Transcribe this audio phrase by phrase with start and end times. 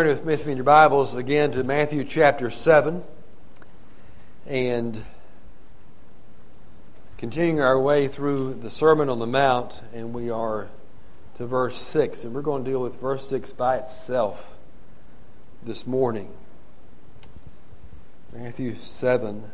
[0.00, 3.02] Turn with me in your Bibles again to Matthew chapter 7
[4.46, 5.02] and
[7.16, 10.68] continuing our way through the Sermon on the Mount, and we are
[11.34, 12.22] to verse 6.
[12.22, 14.56] And we're going to deal with verse 6 by itself
[15.64, 16.30] this morning.
[18.32, 19.50] Matthew 7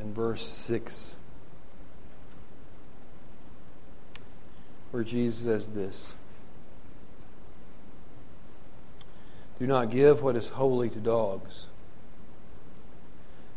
[0.00, 1.14] and verse 6,
[4.90, 6.16] where Jesus says this.
[9.58, 11.66] Do not give what is holy to dogs,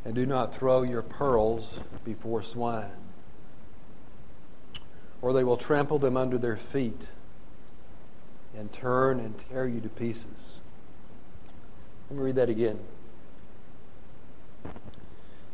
[0.06, 2.92] and do not throw your pearls before swine,
[5.22, 7.10] or they will trample them under their feet
[8.58, 10.62] and turn and tear you to pieces.
[12.10, 12.80] Let me read that again.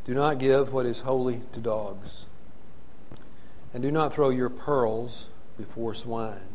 [0.05, 2.27] Do not give what is holy to dogs,
[3.73, 5.25] and do not throw your pearls
[5.58, 6.48] before swine,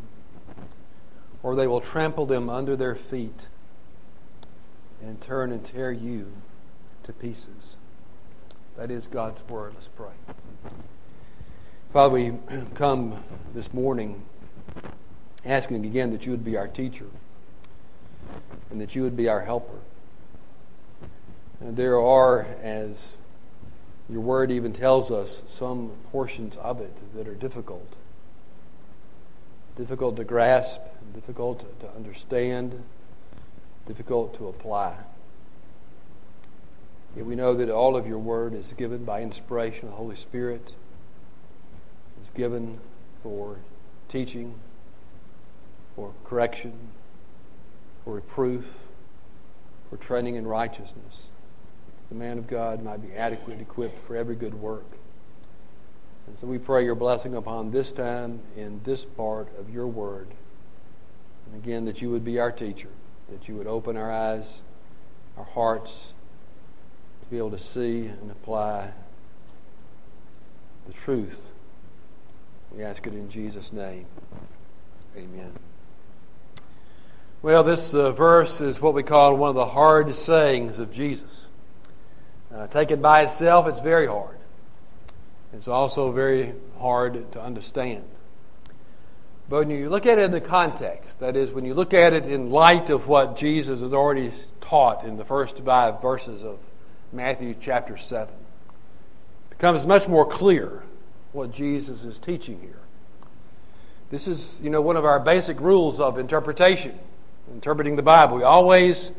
[1.42, 3.48] or they will trample them under their feet
[5.02, 6.32] and turn and tear you
[7.04, 7.76] to pieces.
[8.76, 9.72] That is God's word.
[9.74, 10.12] Let's pray.
[11.92, 12.32] Father, we
[12.74, 13.22] come
[13.54, 14.22] this morning
[15.44, 17.06] asking again that you would be our teacher
[18.70, 19.78] and that you would be our helper.
[21.60, 23.18] And there are, as
[24.08, 27.96] your word even tells us, some portions of it that are difficult.
[29.76, 30.80] Difficult to grasp,
[31.14, 32.82] difficult to understand
[33.90, 34.94] difficult to apply.
[37.16, 40.14] Yet we know that all of your word is given by inspiration of the Holy
[40.14, 40.74] Spirit.
[42.20, 42.78] It's given
[43.24, 43.56] for
[44.08, 44.54] teaching,
[45.96, 46.72] for correction,
[48.04, 48.74] for reproof,
[49.90, 51.26] for training in righteousness.
[52.10, 54.86] The man of God might be adequate, equipped for every good work.
[56.28, 60.28] And so we pray your blessing upon this time in this part of your word.
[61.46, 62.90] And again, that you would be our teacher
[63.30, 64.60] that you would open our eyes,
[65.36, 66.12] our hearts,
[67.22, 68.90] to be able to see and apply
[70.86, 71.50] the truth.
[72.72, 74.06] We ask it in Jesus' name.
[75.16, 75.52] Amen.
[77.42, 81.46] Well, this uh, verse is what we call one of the hard sayings of Jesus.
[82.54, 84.36] Uh, taken by itself, it's very hard.
[85.52, 88.04] It's also very hard to understand.
[89.50, 92.12] But when you look at it in the context, that is, when you look at
[92.12, 94.30] it in light of what Jesus has already
[94.60, 96.60] taught in the first five verses of
[97.12, 100.84] Matthew chapter 7, it becomes much more clear
[101.32, 102.78] what Jesus is teaching here.
[104.10, 106.96] This is, you know, one of our basic rules of interpretation,
[107.52, 108.36] interpreting the Bible.
[108.36, 109.10] We always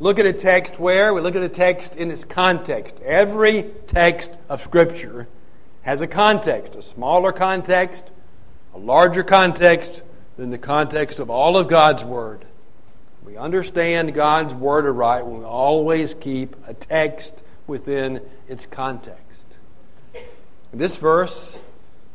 [0.00, 1.14] look at a text where?
[1.14, 2.96] We look at a text in its context.
[3.02, 5.28] Every text of Scripture
[5.80, 8.10] has a context, a smaller context
[8.74, 10.02] a larger context
[10.36, 12.44] than the context of all of God's Word.
[13.24, 19.58] We understand God's Word aright when we always keep a text within its context.
[20.72, 21.58] In this verse,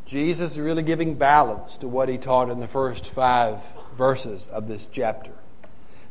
[0.06, 3.60] Jesus is really giving balance to what he taught in the first five
[3.98, 5.32] verses of this chapter.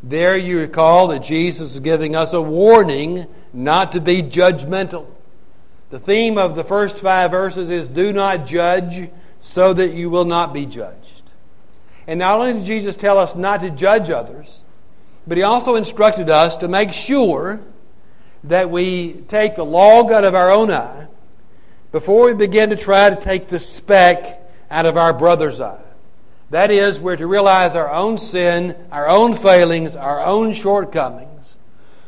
[0.02, 5.06] There you recall that Jesus is giving us a warning not to be judgmental.
[5.90, 9.10] The theme of the first five verses is do not judge
[9.46, 11.30] so that you will not be judged.
[12.08, 14.60] And not only did Jesus tell us not to judge others,
[15.24, 17.60] but he also instructed us to make sure
[18.42, 21.06] that we take the log out of our own eye
[21.92, 25.80] before we begin to try to take the speck out of our brother's eye.
[26.50, 31.56] That is, we're to realize our own sin, our own failings, our own shortcomings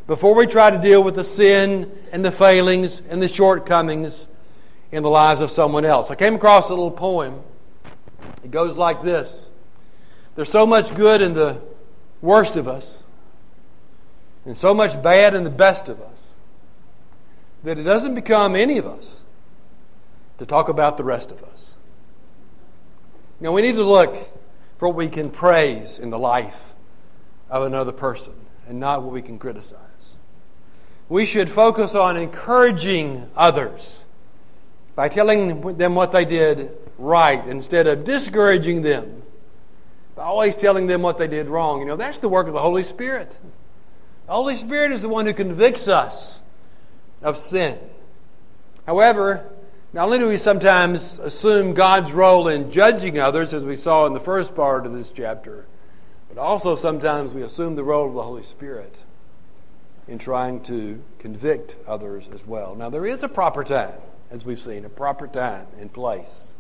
[0.09, 4.26] before we try to deal with the sin and the failings and the shortcomings
[4.91, 6.10] in the lives of someone else.
[6.10, 7.43] I came across a little poem.
[8.43, 9.50] It goes like this
[10.34, 11.60] There's so much good in the
[12.21, 12.99] worst of us,
[14.44, 16.34] and so much bad in the best of us,
[17.65, 19.21] that it doesn't become any of us
[20.38, 21.76] to talk about the rest of us.
[23.41, 24.16] Now, we need to look
[24.78, 26.72] for what we can praise in the life
[27.50, 28.34] of another person
[28.66, 29.79] and not what we can criticize.
[31.08, 34.05] We should focus on encouraging others
[34.99, 39.23] by telling them what they did right instead of discouraging them
[40.17, 41.79] by always telling them what they did wrong.
[41.79, 43.39] You know, that's the work of the Holy Spirit.
[44.27, 46.41] The Holy Spirit is the one who convicts us
[47.23, 47.79] of sin.
[48.87, 49.49] However,
[49.93, 54.15] not only do we sometimes assume God's role in judging others, as we saw in
[54.15, 55.65] the first part of this chapter,
[56.29, 58.97] but also sometimes we assume the role of the Holy Spirit
[60.09, 62.75] in trying to convict others as well.
[62.75, 66.53] Now, there is a proper time as we've seen, a proper time and place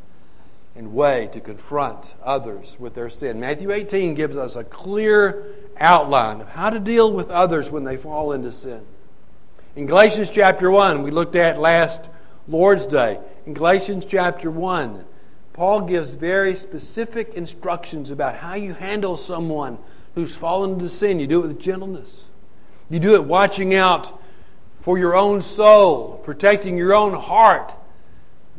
[0.76, 3.40] and way to confront others with their sin.
[3.40, 5.44] Matthew 18 gives us a clear
[5.78, 8.82] outline of how to deal with others when they fall into sin.
[9.76, 12.10] In Galatians chapter 1, we looked at last
[12.46, 13.18] Lord's Day.
[13.46, 15.04] In Galatians chapter 1,
[15.52, 19.78] Paul gives very specific instructions about how you handle someone
[20.14, 21.18] who's fallen into sin.
[21.18, 22.26] You do it with gentleness.
[22.88, 24.20] You do it watching out
[24.80, 27.72] for your own soul, protecting your own heart,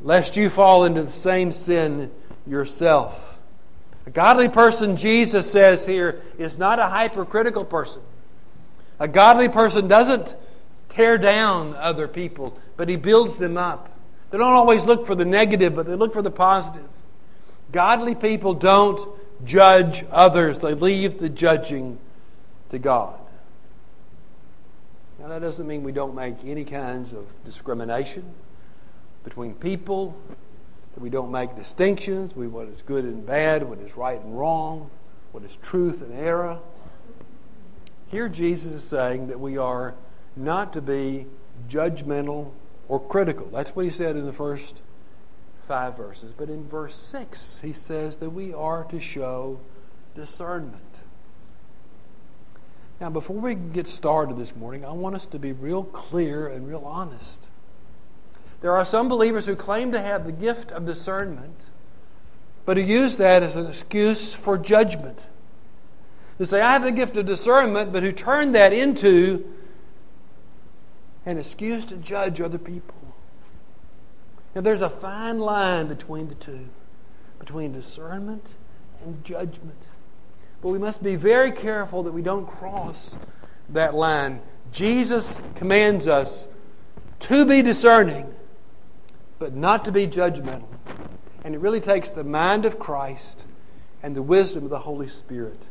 [0.02, 2.12] lest you fall into the same sin
[2.46, 3.38] yourself.
[4.06, 8.02] A godly person, Jesus says here, is not a hypercritical person.
[9.00, 10.36] A godly person doesn't
[10.90, 13.90] tear down other people, but he builds them up.
[14.32, 16.88] They don't always look for the negative, but they look for the positive.
[17.72, 19.00] Godly people don't
[19.46, 22.00] judge others, they leave the judging
[22.72, 23.19] to God.
[25.30, 28.26] Now, that doesn't mean we don't make any kinds of discrimination
[29.24, 30.18] between people,
[30.96, 34.40] that we don't make distinctions between what is good and bad, what is right and
[34.40, 34.90] wrong,
[35.32, 36.58] what is truth and error.
[38.08, 39.94] Here, Jesus is saying that we are
[40.36, 41.28] not to be
[41.70, 42.50] judgmental
[42.88, 43.50] or critical.
[43.54, 44.82] That's what he said in the first
[45.68, 46.34] five verses.
[46.36, 49.60] But in verse 6, he says that we are to show
[50.16, 50.89] discernment.
[53.00, 56.68] Now, before we get started this morning, I want us to be real clear and
[56.68, 57.50] real honest.
[58.62, 61.70] There are some believers who claim to have the gift of discernment,
[62.66, 65.30] but who use that as an excuse for judgment.
[66.38, 69.50] Who say, I have the gift of discernment, but who turn that into
[71.26, 72.96] an excuse to judge other people.
[74.56, 76.68] Now, there's a fine line between the two,
[77.40, 78.56] between discernment
[79.06, 79.78] and judgment.
[80.62, 83.16] But we must be very careful that we don't cross
[83.70, 84.42] that line.
[84.72, 86.48] Jesus commands us
[87.22, 88.34] to be discerning,
[89.38, 90.68] but not to be judgmental.
[91.44, 93.46] And it really takes the mind of Christ
[94.04, 95.68] and the wisdom of the Holy Spirit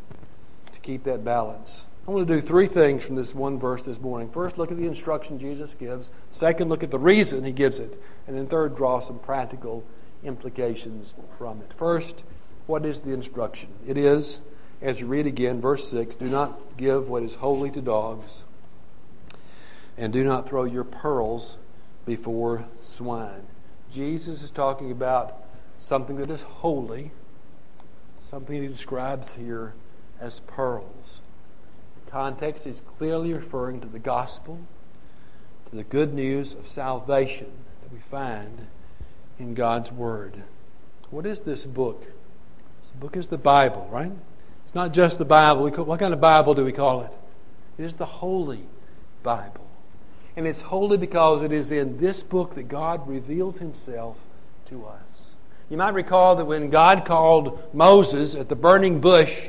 [0.73, 1.85] to keep that balance.
[2.06, 4.31] I want to do three things from this one verse this morning.
[4.31, 6.11] First, look at the instruction Jesus gives.
[6.31, 8.00] Second, look at the reason he gives it.
[8.26, 9.85] And then third, draw some practical
[10.25, 11.70] implications from it.
[11.76, 12.25] First,
[12.67, 13.69] what is the instruction?
[13.87, 14.40] It is,
[14.80, 18.44] as you read again, verse 6 do not give what is holy to dogs,
[19.96, 21.56] and do not throw your pearls
[22.06, 23.46] before swine.
[23.92, 25.44] Jesus is talking about
[25.80, 27.10] something that is holy,
[28.30, 29.75] something he describes here
[30.20, 31.20] as pearls
[32.04, 34.58] The context is clearly referring to the gospel,
[35.70, 37.50] to the good news of salvation
[37.82, 38.66] that we find
[39.38, 40.42] in God's Word.
[41.10, 42.06] What is this book?
[42.82, 44.12] This book is the Bible, right?
[44.68, 45.70] It's not just the Bible.
[45.70, 47.10] What kind of Bible do we call it?
[47.78, 48.66] It is the Holy
[49.22, 49.66] Bible.
[50.36, 54.18] And it's holy because it is in this book that God reveals Himself
[54.68, 55.36] to us.
[55.70, 59.48] You might recall that when God called Moses at the burning bush,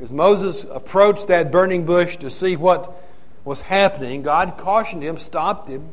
[0.00, 2.98] as Moses approached that burning bush to see what
[3.44, 5.90] was happening, God cautioned him, stopped him,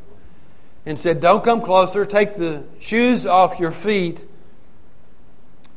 [0.86, 2.06] and said, Don't come closer.
[2.06, 4.26] Take the shoes off your feet.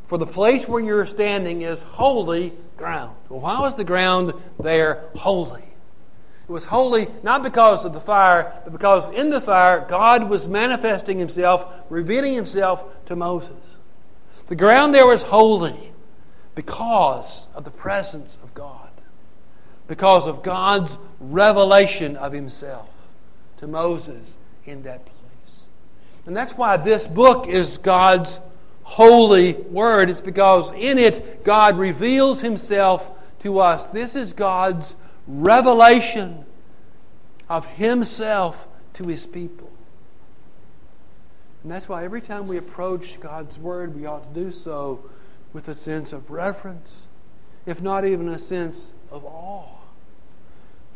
[0.06, 3.17] For the place where you're standing is holy ground.
[3.28, 5.62] Well, why was the ground there holy?
[6.49, 10.46] It was holy not because of the fire, but because in the fire, God was
[10.46, 13.56] manifesting Himself, revealing Himself to Moses.
[14.49, 15.93] The ground there was holy
[16.55, 18.90] because of the presence of God,
[19.88, 22.89] because of God's revelation of Himself
[23.56, 25.15] to Moses in that place.
[26.27, 28.39] And that's why this book is God's
[28.86, 30.08] holy word.
[30.08, 33.10] It's because in it, God reveals Himself
[33.43, 33.86] to us.
[33.86, 34.94] This is God's
[35.26, 36.44] revelation
[37.48, 39.70] of Himself to His people.
[41.64, 45.05] And that's why every time we approach God's Word, we ought to do so
[45.52, 47.02] with a sense of reverence,
[47.66, 49.66] if not even a sense of awe.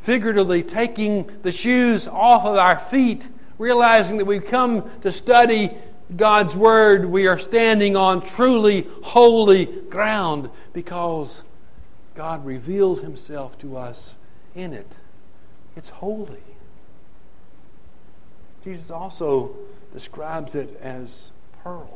[0.02, 3.26] Figuratively, taking the shoes off of our feet,
[3.58, 5.70] realizing that we've come to study
[6.16, 11.42] God's Word, we are standing on truly holy ground because
[12.14, 14.16] God reveals Himself to us
[14.54, 14.90] in it.
[15.76, 16.42] It's holy.
[18.64, 19.56] Jesus also
[19.92, 21.30] describes it as
[21.62, 21.88] pearls.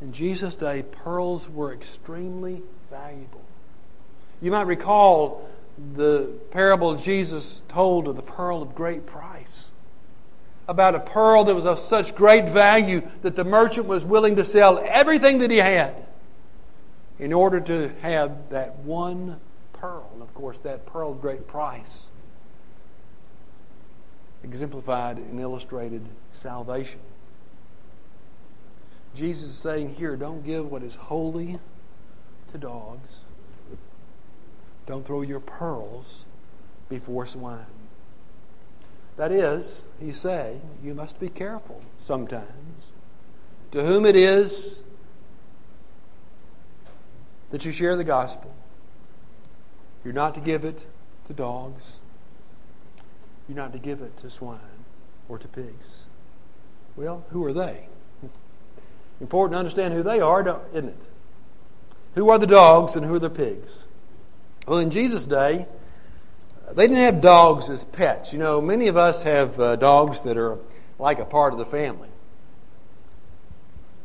[0.00, 3.42] In Jesus' day, pearls were extremely valuable.
[4.40, 5.48] You might recall
[5.94, 9.67] the parable Jesus told of the pearl of great price.
[10.68, 14.44] About a pearl that was of such great value that the merchant was willing to
[14.44, 16.06] sell everything that he had
[17.18, 19.40] in order to have that one
[19.72, 20.10] pearl.
[20.12, 22.06] And of course, that pearl of great price
[24.44, 27.00] exemplified and illustrated salvation.
[29.14, 31.58] Jesus is saying here, don't give what is holy
[32.52, 33.20] to dogs.
[34.86, 36.20] Don't throw your pearls
[36.88, 37.66] before swine.
[39.18, 42.92] That is, he's saying, you must be careful sometimes.
[43.72, 44.82] To whom it is
[47.50, 48.54] that you share the gospel,
[50.04, 50.86] you're not to give it
[51.26, 51.96] to dogs.
[53.48, 54.60] You're not to give it to swine
[55.28, 56.04] or to pigs.
[56.96, 57.88] Well, who are they?
[59.20, 61.02] Important to understand who they are, isn't it?
[62.14, 63.88] Who are the dogs and who are the pigs?
[64.66, 65.66] Well, in Jesus' day,
[66.74, 68.32] they didn't have dogs as pets.
[68.32, 70.58] You know, many of us have uh, dogs that are
[70.98, 72.08] like a part of the family.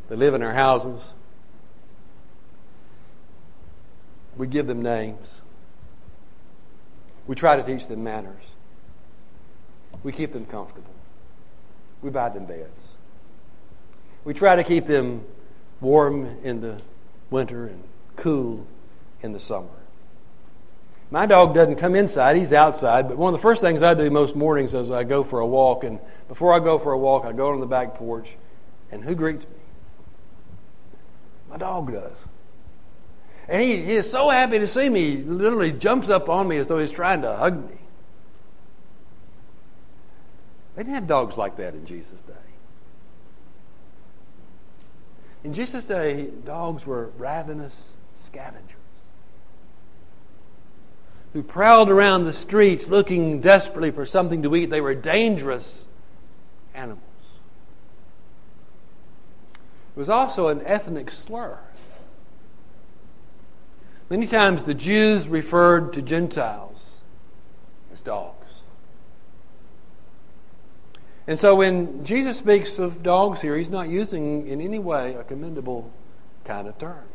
[0.10, 1.02] They live in our houses.
[4.38, 5.42] We give them names.
[7.28, 8.44] We try to teach them manners.
[10.04, 10.94] We keep them comfortable.
[12.02, 12.98] We buy them beds.
[14.26, 15.24] We try to keep them
[15.80, 16.82] warm in the
[17.30, 17.84] winter and
[18.16, 18.68] cool
[19.22, 19.83] in the summer.
[21.14, 24.10] My dog doesn't come inside, he's outside, but one of the first things I do
[24.10, 27.24] most mornings is I go for a walk, and before I go for a walk,
[27.24, 28.36] I go on the back porch,
[28.92, 29.54] and who greets me?
[31.52, 32.18] My dog does.
[33.48, 36.58] And he, he is so happy to see me, he literally jumps up on me
[36.58, 37.78] as though he's trying to hug me.
[40.76, 42.34] They didn't have dogs like that in Jesus' day.
[45.44, 47.94] In Jesus' day, dogs were ravenous
[48.26, 48.73] scavengers
[51.34, 54.70] who prowled around the streets looking desperately for something to eat.
[54.70, 55.86] They were dangerous
[56.74, 57.02] animals.
[59.96, 61.58] It was also an ethnic slur.
[64.10, 66.98] Many times the Jews referred to Gentiles
[67.92, 68.62] as dogs.
[71.26, 75.24] And so when Jesus speaks of dogs here, he's not using in any way a
[75.24, 75.92] commendable
[76.44, 77.06] kind of term.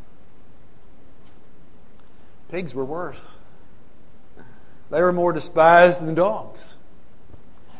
[2.48, 3.20] Pigs were worse.
[4.90, 6.76] They were more despised than dogs.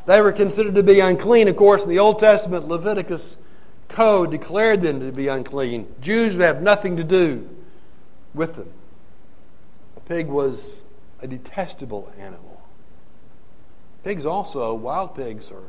[0.06, 1.48] They were considered to be unclean.
[1.48, 3.36] Of course, in the Old Testament, Leviticus
[3.88, 5.94] code declared them to be unclean.
[6.00, 7.48] Jews would have nothing to do
[8.34, 8.70] with them.
[9.96, 10.82] A pig was
[11.20, 12.62] a detestable animal.
[14.04, 15.64] Pigs also, wild pigs, are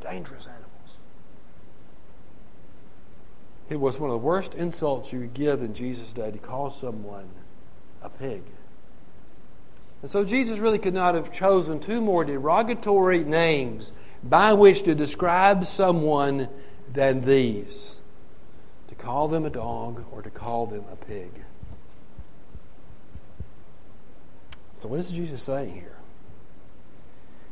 [0.00, 0.64] dangerous animals.
[3.68, 6.70] It was one of the worst insults you could give in Jesus' day to call
[6.70, 7.28] someone
[8.02, 8.42] a pig.
[10.04, 13.90] And so Jesus really could not have chosen two more derogatory names
[14.22, 16.50] by which to describe someone
[16.92, 17.96] than these
[18.88, 21.30] to call them a dog or to call them a pig.
[24.74, 25.96] So, what is Jesus saying here?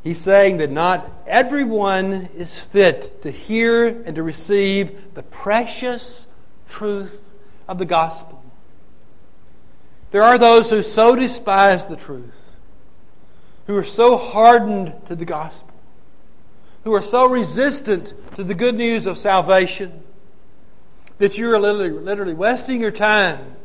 [0.03, 6.27] He's saying that not everyone is fit to hear and to receive the precious
[6.69, 7.19] truth
[7.67, 8.43] of the gospel.
[10.11, 12.42] There are those who so despise the truth,
[13.67, 15.73] who are so hardened to the gospel,
[16.83, 20.03] who are so resistant to the good news of salvation,
[21.17, 23.55] that you're literally, literally wasting your time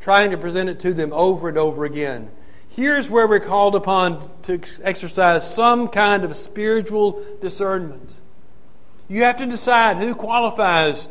[0.00, 2.30] trying to present it to them over and over again
[2.70, 8.14] Here's where we're called upon to exercise some kind of spiritual discernment.
[9.08, 11.08] You have to decide who qualifies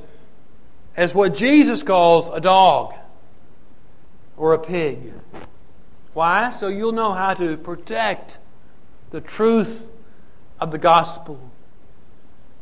[0.95, 2.93] as what Jesus calls a dog
[4.37, 5.11] or a pig.
[6.19, 6.51] Why?
[6.51, 8.39] So you'll know how to protect
[9.11, 9.87] the truth
[10.59, 11.49] of the gospel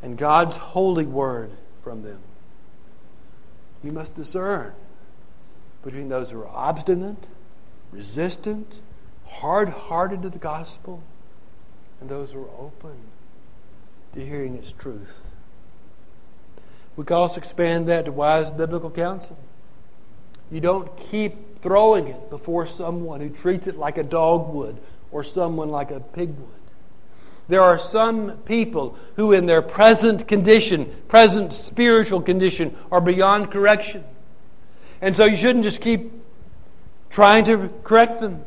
[0.04, 1.50] and God's holy word
[1.84, 2.20] from them.
[3.84, 4.74] You must discern
[5.84, 7.26] between those who are obstinate,
[7.92, 8.80] resistant,
[9.26, 11.02] hard hearted to the gospel
[12.00, 12.96] and those who are open
[14.14, 15.18] to hearing its truth.
[16.96, 19.40] We can also expand that to wise biblical counsel.
[20.52, 24.78] You don't keep throwing it before someone who treats it like a dog would
[25.12, 26.58] or someone like a pig would.
[27.48, 34.04] There are some people who, in their present condition, present spiritual condition, are beyond correction.
[35.02, 36.12] And so you shouldn't just keep
[37.10, 38.44] trying to correct them.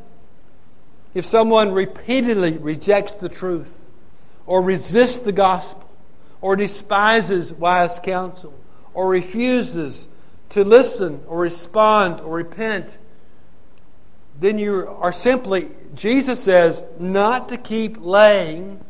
[1.15, 3.79] If someone repeatedly rejects the truth,
[4.47, 5.89] or resists the gospel,
[6.41, 8.53] or despises wise counsel,
[8.95, 10.09] or refuses
[10.51, 12.99] to listen, or respond, or repent,
[14.41, 18.83] then you are simply, Jesus says, not to keep laying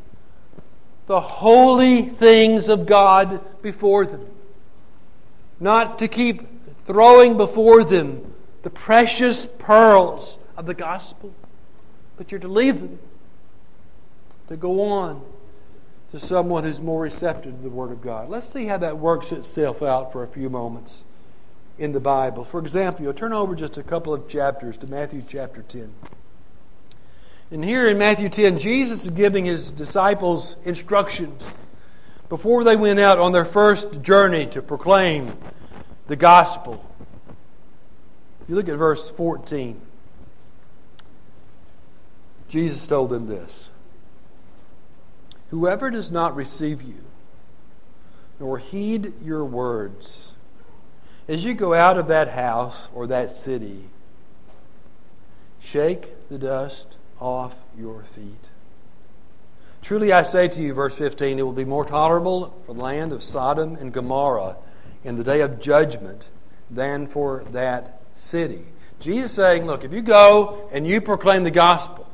[1.07, 4.26] the holy things of God before them,
[5.59, 6.47] not to keep
[6.87, 11.35] throwing before them the precious pearls of the gospel.
[12.16, 13.00] But you're to leave them
[14.49, 15.25] to go on
[16.12, 18.28] to someone who's more receptive to the Word of God.
[18.28, 21.04] Let's see how that works itself out for a few moments
[21.81, 22.45] in the Bible.
[22.45, 25.93] For example, you'll turn over just a couple of chapters to Matthew chapter 10.
[27.51, 31.43] And here in Matthew 10, Jesus is giving his disciples instructions
[32.29, 35.37] before they went out on their first journey to proclaim
[36.07, 36.85] the gospel.
[38.47, 39.81] You look at verse 14.
[42.49, 43.71] Jesus told them this
[45.49, 47.03] Whoever does not receive you,
[48.39, 50.33] nor heed your words,
[51.31, 53.85] as you go out of that house or that city,
[55.61, 58.49] shake the dust off your feet.
[59.81, 63.13] Truly I say to you, verse 15, it will be more tolerable for the land
[63.13, 64.57] of Sodom and Gomorrah
[65.05, 66.25] in the day of judgment
[66.69, 68.65] than for that city.
[68.99, 72.09] Jesus saying, look, if you go and you proclaim the gospel,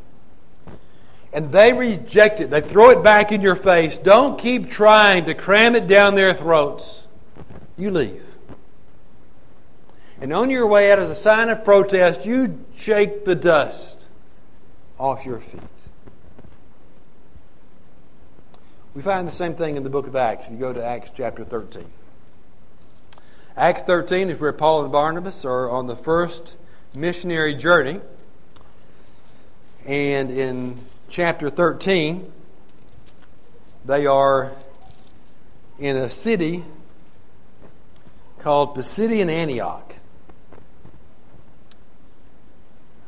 [1.33, 5.33] and they reject it, they throw it back in your face, don't keep trying to
[5.33, 7.09] cram it down their throats.
[7.79, 8.26] You leave.
[10.21, 14.07] And on your way out as a sign of protest, you shake the dust
[14.99, 15.61] off your feet.
[18.95, 20.47] We find the same thing in the book of Acts.
[20.47, 21.85] If you go to Acts chapter 13.
[23.55, 26.57] Acts 13 is where Paul and Barnabas are on the first
[26.95, 28.01] missionary journey.
[29.85, 30.81] And in
[31.11, 32.33] chapter 13,
[33.85, 34.53] they are
[35.79, 36.65] in a city
[38.39, 39.95] called Pisidian Antioch.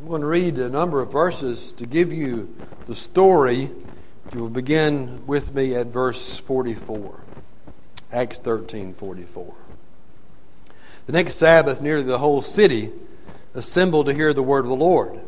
[0.00, 2.55] I'm going to read a number of verses to give you
[2.87, 3.69] the story.
[4.33, 7.21] You will begin with me at verse 44.
[8.12, 9.55] Acts 13 44.
[11.07, 12.93] The next Sabbath, nearly the whole city
[13.55, 15.19] assembled to hear the word of the Lord.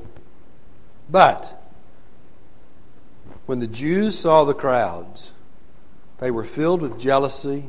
[1.10, 1.60] But
[3.46, 5.32] when the Jews saw the crowds,
[6.20, 7.64] they were filled with jealousy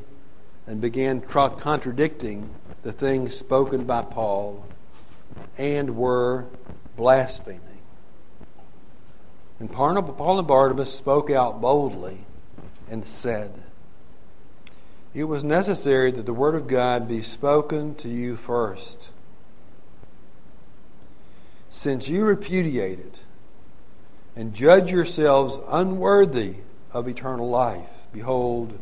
[0.68, 2.54] and began contradicting
[2.84, 4.68] the things spoken by Paul
[5.58, 6.46] and were
[7.02, 7.80] blaspheming.
[9.60, 12.26] And Paul and Barnabas spoke out boldly
[12.92, 13.64] and said,
[15.16, 19.14] It was necessary that the word of God be spoken to you first.
[21.72, 23.18] Since you repudiated
[24.36, 26.58] and judge yourselves unworthy
[26.92, 28.78] of eternal life, behold,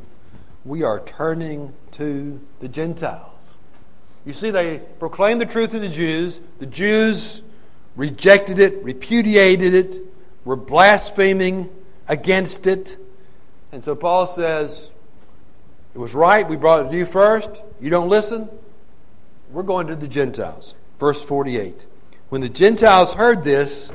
[0.65, 3.53] we are turning to the Gentiles.
[4.25, 6.41] You see, they proclaimed the truth to the Jews.
[6.59, 7.43] The Jews
[7.95, 10.01] rejected it, repudiated it,
[10.45, 11.69] were blaspheming
[12.07, 12.97] against it.
[13.71, 14.91] And so Paul says,
[15.93, 17.61] It was right, we brought it to you first.
[17.79, 18.49] You don't listen?
[19.51, 20.75] We're going to the Gentiles.
[20.99, 21.85] Verse 48.
[22.29, 23.91] When the Gentiles heard this,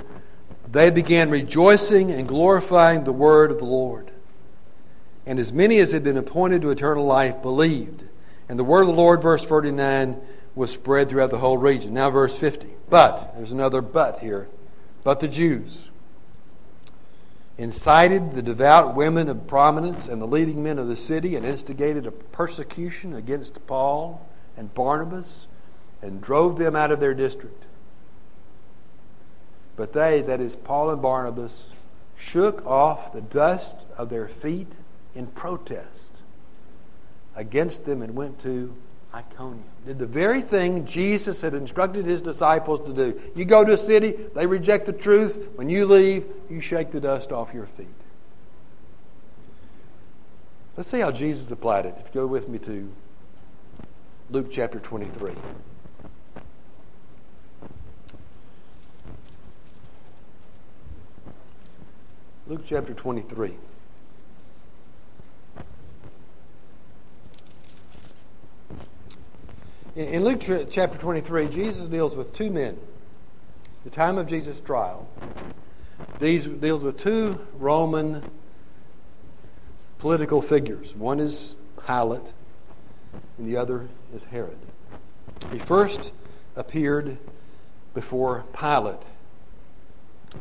[0.71, 4.11] they began rejoicing and glorifying the word of the Lord.
[5.27, 8.05] And as many as had been appointed to eternal life believed.
[8.49, 10.21] And the word of the Lord, verse 49,
[10.55, 11.95] was spread throughout the whole region.
[11.95, 12.69] Now, verse 50.
[12.89, 14.49] But, there's another but here.
[15.03, 15.91] But the Jews
[17.57, 22.07] incited the devout women of prominence and the leading men of the city and instigated
[22.07, 25.47] a persecution against Paul and Barnabas
[26.03, 27.65] and drove them out of their district.
[29.77, 31.71] But they, that is, Paul and Barnabas,
[32.17, 34.73] shook off the dust of their feet
[35.15, 36.13] in protest
[37.37, 38.75] against them and went to
[39.15, 39.63] Iconium.
[39.87, 43.21] Did the very thing Jesus had instructed his disciples to do.
[43.37, 45.39] You go to a city, they reject the truth.
[45.55, 47.87] When you leave, you shake the dust off your feet.
[50.77, 51.95] Let's see how Jesus applied it.
[52.01, 52.91] If you go with me to
[54.31, 55.33] Luke chapter 23.
[62.49, 63.55] Luke chapter 23.
[69.97, 72.77] In Luke chapter 23, Jesus deals with two men.
[73.71, 75.09] It's the time of Jesus' trial.
[76.19, 78.29] These deals with two Roman
[80.01, 80.97] political figures.
[80.97, 81.55] One is
[81.87, 82.33] Pilate,
[83.39, 84.59] and the other is Herod.
[85.53, 86.13] He first
[86.57, 87.17] appeared
[87.95, 88.99] before Pilate.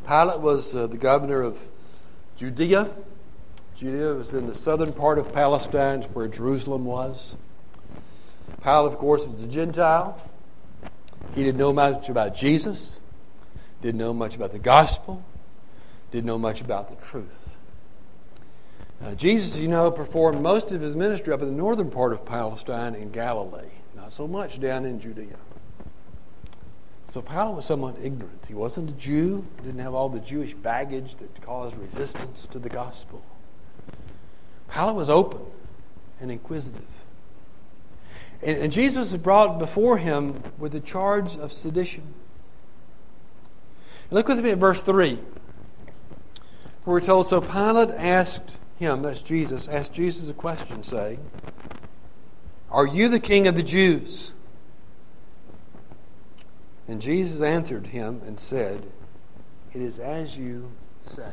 [0.07, 1.69] Pilate was uh, the governor of
[2.37, 2.89] Judea.
[3.77, 7.35] Judea was in the southern part of Palestine, where Jerusalem was.
[8.63, 10.21] Pilate, of course, was a Gentile.
[11.35, 12.99] He didn't know much about Jesus,
[13.81, 15.23] didn't know much about the gospel,
[16.11, 17.57] didn't know much about the truth.
[19.03, 22.25] Uh, Jesus, you know, performed most of his ministry up in the northern part of
[22.25, 25.35] Palestine in Galilee, not so much down in Judea.
[27.11, 28.45] So Pilate was somewhat ignorant.
[28.47, 32.69] He wasn't a Jew, didn't have all the Jewish baggage that caused resistance to the
[32.69, 33.21] gospel.
[34.73, 35.41] Pilate was open
[36.21, 36.85] and inquisitive.
[38.43, 42.13] And, and Jesus is brought before him with the charge of sedition.
[44.11, 45.17] Look with me at verse 3.
[46.85, 51.19] We're told, so Pilate asked him, that's Jesus, asked Jesus a question, saying,
[52.69, 54.33] Are you the king of the Jews?
[56.87, 58.85] And Jesus answered him and said,
[59.73, 60.71] It is as you
[61.05, 61.23] say.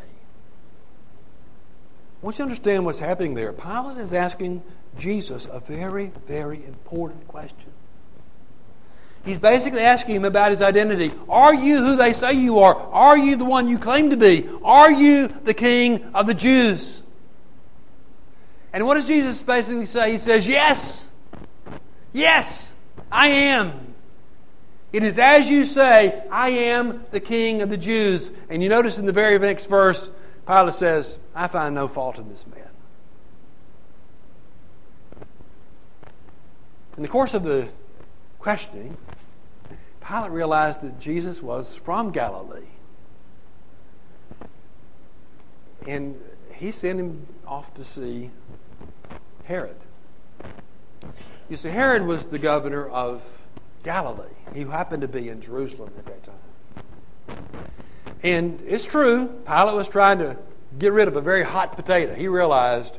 [2.23, 3.53] I want you to understand what's happening there.
[3.53, 4.63] Pilate is asking
[4.99, 7.71] Jesus a very, very important question.
[9.25, 11.13] He's basically asking him about his identity.
[11.29, 12.75] Are you who they say you are?
[12.75, 14.49] Are you the one you claim to be?
[14.65, 17.03] Are you the king of the Jews?
[18.73, 20.13] And what does Jesus basically say?
[20.13, 21.09] He says, Yes.
[22.13, 22.73] Yes,
[23.11, 23.95] I am.
[24.93, 28.31] It is as you say, I am the king of the Jews.
[28.49, 30.11] And you notice in the very next verse,
[30.47, 32.70] Pilate says, I find no fault in this man.
[37.01, 37.67] In the course of the
[38.41, 38.95] questioning,
[40.07, 42.69] Pilate realized that Jesus was from Galilee.
[45.87, 46.21] And
[46.53, 48.31] he sent him off to see
[49.45, 49.77] Herod.
[51.49, 53.23] You see, Herod was the governor of
[53.83, 54.37] Galilee.
[54.53, 57.65] He happened to be in Jerusalem at that time.
[58.23, 60.37] And it's true, Pilate was trying to
[60.79, 62.13] get rid of a very hot potato.
[62.15, 62.99] He realized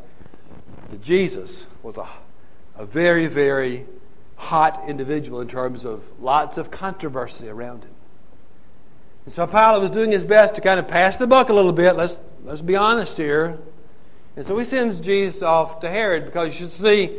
[0.90, 2.08] that Jesus was a,
[2.82, 3.86] a very, very
[4.38, 7.92] hot individual in terms of lots of controversy around him.
[9.26, 11.74] And so Pilate was doing his best to kind of pass the buck a little
[11.74, 11.96] bit.
[11.96, 13.60] Let's, let's be honest here.
[14.36, 17.16] And so he sends Jesus off to Herod because you should see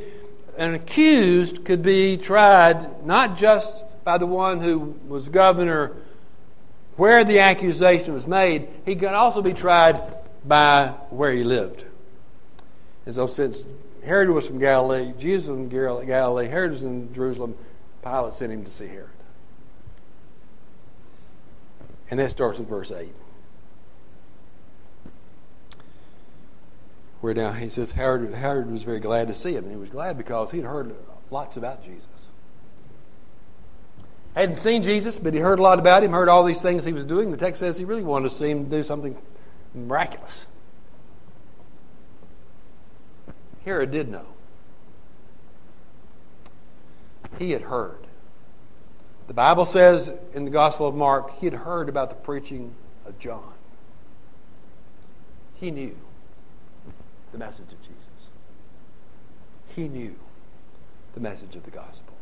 [0.59, 5.95] an accused could be tried not just by the one who was governor
[6.97, 10.03] where the accusation was made, he could also be tried
[10.45, 11.85] by where he lived.
[13.07, 13.65] And so, since
[14.05, 17.57] Herod was from Galilee, Jesus was from Galilee, Herod was in Jerusalem,
[18.03, 19.09] Pilate sent him to see Herod.
[22.11, 23.15] And that starts with verse 8.
[27.23, 29.65] where now he says Herod, Herod was very glad to see him.
[29.65, 30.93] And he was glad because he'd heard
[31.31, 32.05] lots about Jesus.
[34.35, 36.93] Hadn't seen Jesus, but he heard a lot about him, heard all these things he
[36.93, 37.31] was doing.
[37.31, 39.17] The text says he really wanted to see him do something
[39.73, 40.47] miraculous.
[43.65, 44.27] Herod did know.
[47.39, 48.07] He had heard.
[49.27, 52.75] The Bible says in the Gospel of Mark, he had heard about the preaching
[53.07, 53.55] of John.
[55.55, 55.97] He knew
[57.31, 58.29] the message of Jesus.
[59.75, 60.17] He knew
[61.15, 62.15] the message of the gospel.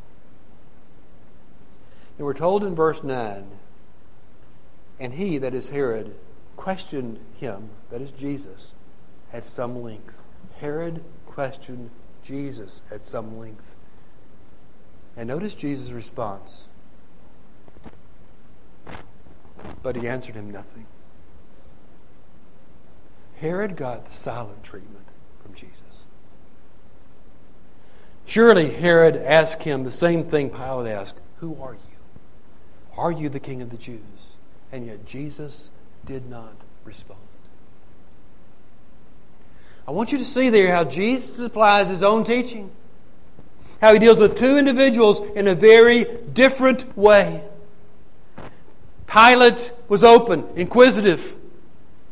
[2.19, 3.47] And we're told in verse 9,
[4.99, 6.15] and he, that is Herod,
[6.57, 8.73] questioned him, that is Jesus,
[9.33, 10.15] at some length.
[10.61, 11.03] Herod
[11.41, 11.89] questioned
[12.23, 13.75] Jesus at some length.
[15.17, 16.67] And notice Jesus' response.
[19.83, 20.85] But he answered him nothing.
[23.37, 25.07] Herod got the silent treatment
[25.43, 26.05] from Jesus.
[28.27, 32.99] Surely Herod asked him the same thing Pilate asked Who are you?
[32.99, 34.37] Are you the king of the Jews?
[34.71, 35.71] And yet Jesus
[36.05, 37.30] did not respond.
[39.91, 42.71] I want you to see there how Jesus applies his own teaching,
[43.81, 47.43] how he deals with two individuals in a very different way.
[49.09, 51.35] Pilate was open, inquisitive,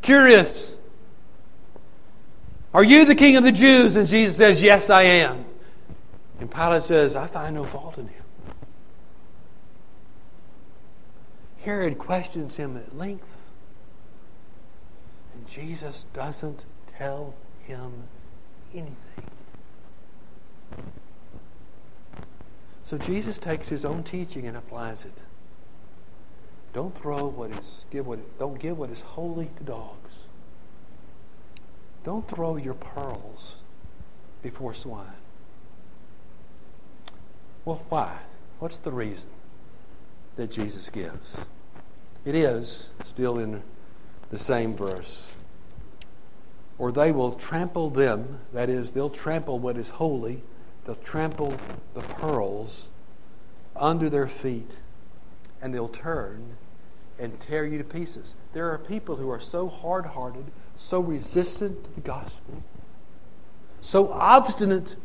[0.01, 0.73] curious.
[2.73, 3.95] Are you the king of the Jews?
[3.95, 5.45] And Jesus says, Yes, I am.
[6.41, 8.23] And Pilate says, I find no fault in him.
[11.61, 13.37] Herod questions him at length.
[15.33, 16.65] And Jesus doesn't
[16.97, 17.35] tell
[17.69, 17.91] him
[18.73, 18.95] anything.
[22.83, 25.13] So Jesus takes his own teaching and applies it.
[26.73, 30.25] Don't throw what is give what don't give what is holy to dogs.
[32.03, 33.55] Don't throw your pearls
[34.41, 35.07] before swine.
[37.65, 38.17] Well, why?
[38.59, 39.29] What's the reason
[40.35, 41.39] that Jesus gives?
[42.25, 43.61] It is still in
[44.29, 45.31] the same verse.
[46.79, 50.41] Or they will trample them, that is, they'll trample what is holy,
[50.85, 51.55] they'll trample
[51.93, 52.87] the pearls
[53.75, 54.79] under their feet,
[55.61, 56.57] and they'll turn
[57.19, 58.33] and tear you to pieces.
[58.53, 60.45] There are people who are so hard hearted,
[60.77, 62.63] so resistant to the gospel,
[63.81, 64.95] so obstinate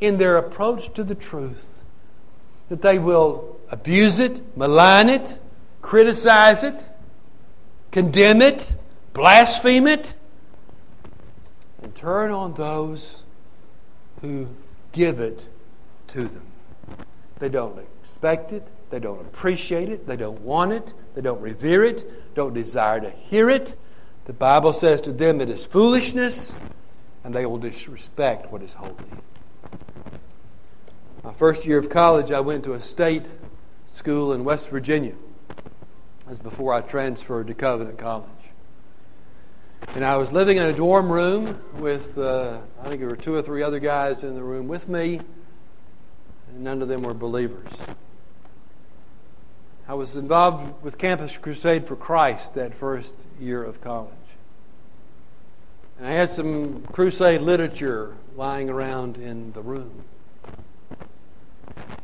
[0.00, 1.80] in their approach to the truth
[2.68, 5.38] that they will abuse it, malign it,
[5.82, 6.80] criticize it,
[7.90, 8.74] condemn it,
[9.12, 10.14] blaspheme it,
[11.84, 13.22] and turn on those
[14.22, 14.48] who
[14.92, 15.48] give it
[16.08, 16.46] to them.
[17.38, 21.84] They don't expect it, they don't appreciate it, they don't want it, they don't revere
[21.84, 23.76] it, don't desire to hear it,
[24.24, 26.54] The Bible says to them it is foolishness,
[27.22, 28.94] and they will disrespect what is holy.
[31.22, 33.26] My first year of college, I went to a state
[33.92, 35.14] school in West Virginia.
[35.48, 38.30] That was before I transferred to Covenant College.
[39.94, 43.34] And I was living in a dorm room with, uh, I think there were two
[43.34, 45.20] or three other guys in the room with me,
[46.48, 47.72] and none of them were believers.
[49.86, 54.10] I was involved with Campus Crusade for Christ that first year of college.
[55.98, 60.04] And I had some crusade literature lying around in the room.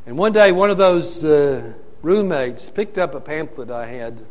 [0.06, 4.24] And one day, one of those uh, roommates picked up a pamphlet I had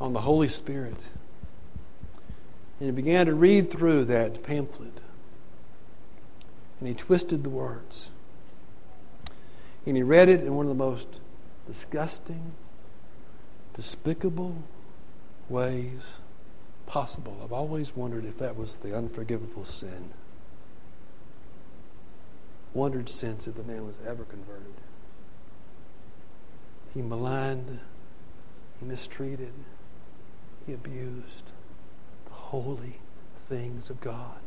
[0.00, 0.96] on the Holy Spirit.
[2.80, 5.00] And he began to read through that pamphlet.
[6.78, 8.10] And he twisted the words.
[9.84, 11.20] And he read it in one of the most
[11.66, 12.52] disgusting,
[13.74, 14.62] despicable
[15.48, 16.02] ways
[16.86, 17.40] possible.
[17.42, 20.10] I've always wondered if that was the unforgivable sin.
[22.74, 24.74] Wondered since if the man was ever converted.
[26.94, 27.80] He maligned,
[28.78, 29.52] he mistreated,
[30.66, 31.44] he abused
[32.48, 32.98] holy
[33.38, 34.40] things of God,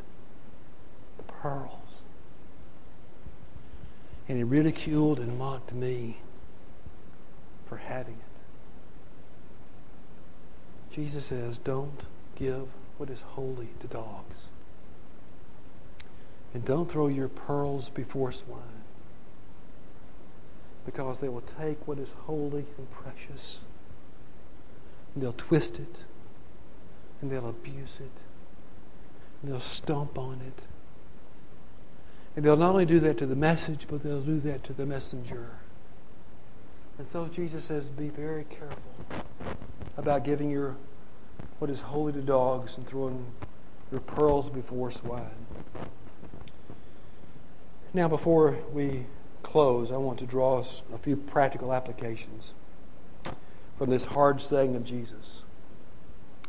[1.18, 2.02] the pearls.
[4.28, 6.18] And he ridiculed and mocked me
[7.68, 8.20] for having it.
[10.96, 12.02] Jesus says, don't
[12.36, 14.48] give what is holy to dogs.
[16.54, 18.84] And don't throw your pearls before swine,
[20.86, 23.62] because they will take what is holy and precious,
[25.14, 25.98] and they'll twist it,
[27.22, 28.22] and they'll abuse it,
[29.42, 30.64] and they'll stomp on it.
[32.36, 34.86] And they'll not only do that to the message, but they'll do that to the
[34.86, 35.50] messenger.
[36.98, 39.26] And so Jesus says, be very careful
[39.98, 40.78] about giving your
[41.60, 43.26] what is holy to dogs and throwing
[43.92, 45.46] your pearls before swine.
[47.94, 49.06] Now, before we
[49.44, 52.54] close, I want to draw us a few practical applications
[53.78, 55.42] from this hard saying of Jesus.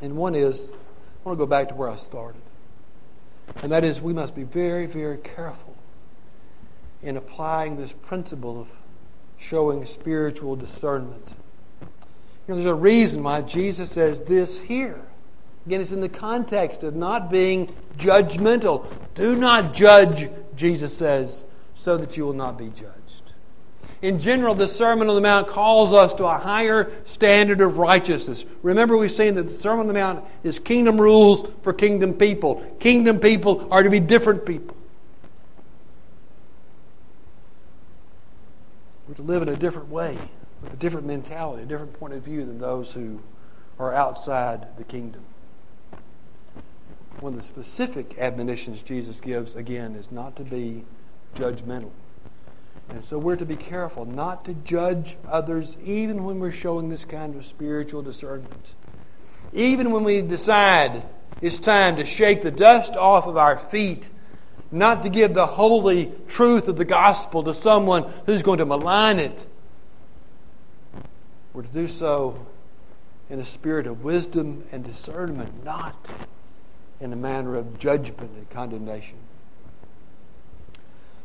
[0.02, 2.42] And one is, I want to go back to where I started.
[3.62, 5.76] And that is, we must be very, very careful
[7.02, 8.68] in applying this principle of
[9.38, 11.34] showing spiritual discernment.
[11.80, 11.88] You
[12.48, 15.00] know, there's a reason why Jesus says this here.
[15.66, 18.86] Again, it's in the context of not being judgmental.
[19.14, 23.01] Do not judge, Jesus says, so that you will not be judged.
[24.02, 28.44] In general, the Sermon on the Mount calls us to a higher standard of righteousness.
[28.62, 32.56] Remember, we've seen that the Sermon on the Mount is kingdom rules for kingdom people.
[32.80, 34.76] Kingdom people are to be different people.
[39.06, 40.18] We're to live in a different way,
[40.62, 43.20] with a different mentality, a different point of view than those who
[43.78, 45.22] are outside the kingdom.
[47.20, 50.84] One of the specific admonitions Jesus gives, again, is not to be
[51.36, 51.90] judgmental.
[52.92, 57.06] And so we're to be careful not to judge others even when we're showing this
[57.06, 58.66] kind of spiritual discernment.
[59.54, 61.02] Even when we decide
[61.40, 64.10] it's time to shake the dust off of our feet
[64.70, 69.18] not to give the holy truth of the gospel to someone who's going to malign
[69.18, 69.46] it.
[71.52, 72.46] We're to do so
[73.28, 76.08] in a spirit of wisdom and discernment, not
[77.00, 79.16] in a manner of judgment and condemnation.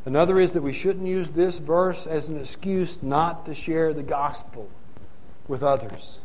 [0.08, 4.04] Another is that we shouldn't use this verse as an excuse not to share the
[4.04, 4.70] gospel
[5.50, 6.20] with others.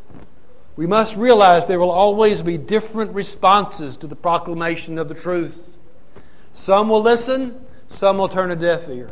[0.77, 5.75] We must realize there will always be different responses to the proclamation of the truth.
[6.53, 9.09] Some will listen, some will turn a deaf ear.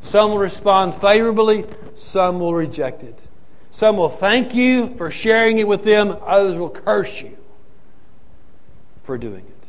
[0.00, 3.18] Some will respond favorably, some will reject it.
[3.72, 7.36] Some will thank you for sharing it with them, others will curse you
[9.02, 9.66] for doing it.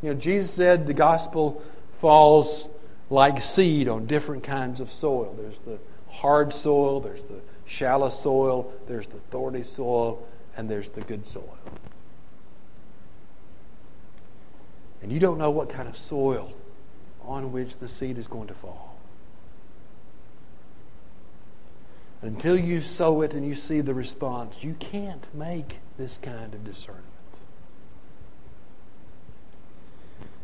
[0.00, 1.62] You know, Jesus said the gospel
[2.00, 2.68] falls
[3.12, 5.34] like seed on different kinds of soil.
[5.38, 11.02] There's the hard soil, there's the shallow soil, there's the thorny soil, and there's the
[11.02, 11.58] good soil.
[15.02, 16.54] And you don't know what kind of soil
[17.22, 18.96] on which the seed is going to fall.
[22.22, 26.64] Until you sow it and you see the response, you can't make this kind of
[26.64, 27.11] discernment.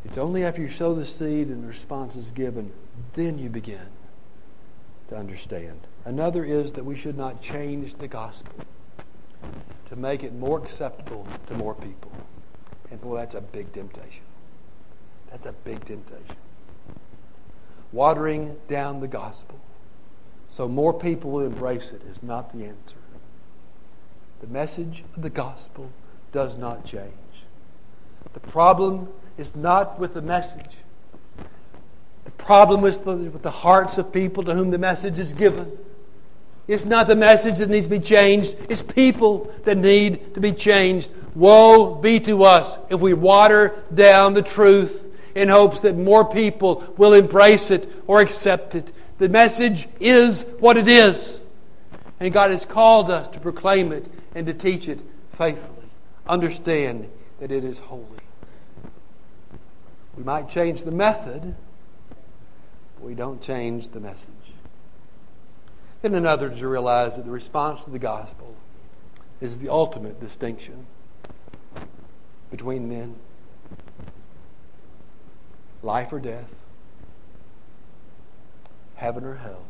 [0.08, 2.72] It's only after you sow the seed and the response is given,
[3.12, 3.88] then you begin
[5.08, 5.80] to understand.
[6.04, 8.54] Another is that we should not change the gospel
[9.86, 12.10] to make it more acceptable to more people.
[12.90, 14.24] And boy, that's a big temptation.
[15.30, 16.36] That's a big temptation.
[17.92, 19.60] Watering down the gospel
[20.48, 22.96] so more people will embrace it is not the answer.
[24.40, 25.90] The message of the gospel
[26.32, 27.12] does not change.
[28.32, 30.76] The problem is not with the message.
[32.24, 35.72] The problem is with the hearts of people to whom the message is given.
[36.66, 40.52] It's not the message that needs to be changed, it's people that need to be
[40.52, 41.08] changed.
[41.34, 46.92] Woe be to us if we water down the truth in hopes that more people
[46.98, 48.92] will embrace it or accept it.
[49.18, 51.40] The message is what it is.
[52.20, 55.00] And God has called us to proclaim it and to teach it
[55.32, 55.88] faithfully.
[56.26, 57.08] Understand
[57.40, 58.27] that it is holy.
[60.18, 61.54] We might change the method,
[62.96, 64.26] but we don't change the message.
[66.02, 68.56] Then another to realize that the response to the gospel
[69.40, 70.86] is the ultimate distinction
[72.50, 73.14] between men
[75.84, 76.64] life or death,
[78.96, 79.66] heaven or hell,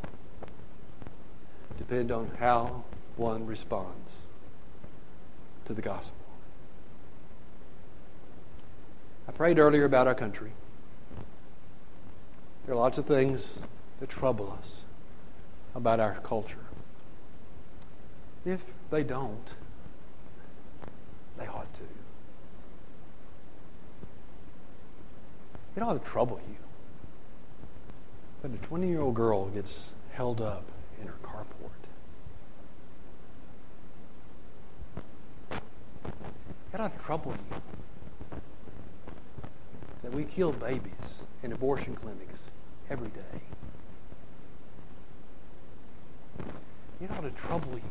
[1.77, 2.85] depend on how
[3.17, 4.15] one responds
[5.67, 6.17] to the gospel.
[9.29, 10.53] I prayed earlier about our country.
[12.64, 13.55] There are lots of things
[14.01, 14.85] that trouble us
[15.75, 16.64] about our culture.
[18.47, 19.55] If they don't,
[21.38, 21.81] they ought to.
[25.77, 26.57] It ought to trouble you.
[28.41, 30.64] When a 20 year old girl gets held up
[31.01, 31.85] in her carport,
[36.73, 37.78] it ought to trouble you
[40.09, 42.44] that we kill babies in abortion clinics
[42.88, 43.42] every day.
[47.03, 47.83] It ought to trouble you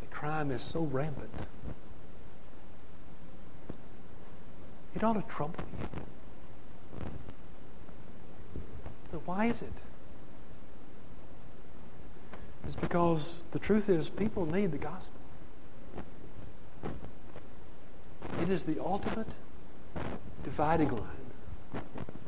[0.00, 1.30] The crime is so rampant.
[4.96, 6.02] It ought to trouble you.
[9.12, 9.72] But why is it?
[12.66, 15.20] It's because the truth is people need the gospel.
[18.42, 19.28] It is the ultimate
[20.44, 21.82] dividing line.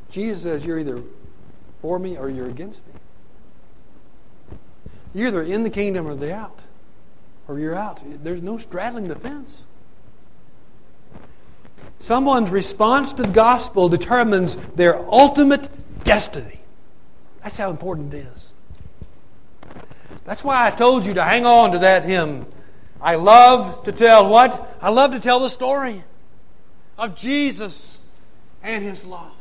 [0.09, 1.01] Jesus says you're either
[1.81, 2.93] for me or you're against me.
[5.13, 6.59] You're either in the kingdom or the out.
[7.47, 7.99] Or you're out.
[8.23, 9.61] There's no straddling the fence.
[11.99, 15.69] Someone's response to the gospel determines their ultimate
[16.03, 16.61] destiny.
[17.43, 18.53] That's how important it is.
[20.25, 22.45] That's why I told you to hang on to that hymn.
[23.01, 24.77] I love to tell what?
[24.81, 26.03] I love to tell the story
[27.01, 27.97] of Jesus
[28.61, 29.33] and his love.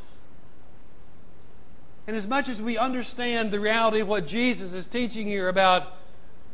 [2.07, 5.94] And as much as we understand the reality of what Jesus is teaching here about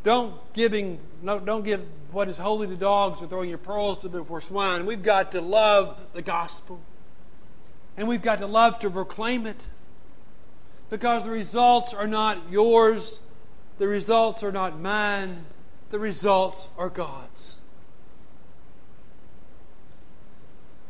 [0.03, 4.09] don't giving no, don't give what is holy to dogs or throwing your pearls to
[4.09, 4.85] before swine.
[4.85, 6.81] We've got to love the gospel.
[7.97, 9.63] And we've got to love to proclaim it.
[10.91, 13.21] Because the results are not yours,
[13.79, 15.47] the results are not mine,
[15.91, 17.56] the results are God's.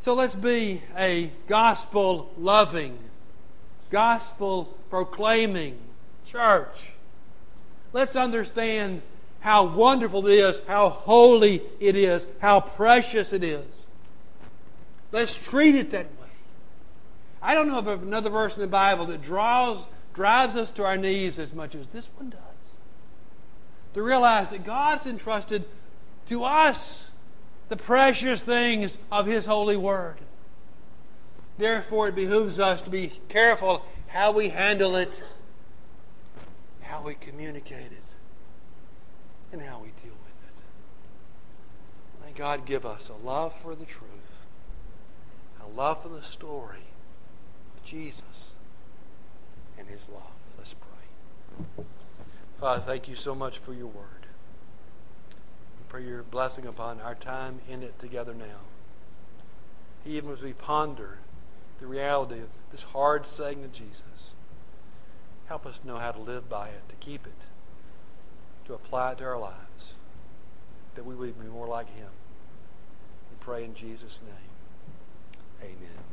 [0.07, 2.97] So let's be a gospel loving,
[3.91, 5.77] gospel proclaiming
[6.25, 6.93] church.
[7.93, 9.03] Let's understand
[9.41, 13.67] how wonderful it is, how holy it is, how precious it is.
[15.11, 16.29] Let's treat it that way.
[17.43, 19.79] I don't know of another verse in the Bible that draws,
[20.15, 22.39] drives us to our knees as much as this one does.
[23.95, 25.65] To realize that God's entrusted
[26.29, 27.06] to us
[27.69, 30.19] the precious things of His holy word.
[31.59, 35.23] Therefore, it behooves us to be careful how we handle it,
[36.83, 38.03] how we communicate it
[39.53, 40.63] and how we deal with it.
[42.25, 44.47] May God give us a love for the truth,
[45.63, 46.85] a love for the story
[47.77, 48.53] of Jesus
[49.79, 50.23] and his love.
[50.59, 51.85] Let's pray.
[52.61, 54.16] Father, thank you so much for your word.
[55.89, 58.61] Pray your blessing upon our time in it together now.
[60.05, 61.19] Even as we ponder
[61.81, 64.35] the reality of this hard saying of Jesus,
[65.47, 67.47] help us know how to live by it, to keep it
[68.67, 69.95] to apply it to our lives,
[70.95, 72.11] that we would be more like Him.
[73.31, 75.71] We pray in Jesus' name.
[75.71, 76.06] Amen.